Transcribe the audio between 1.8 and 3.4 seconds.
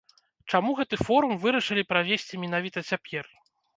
правесці менавіта цяпер?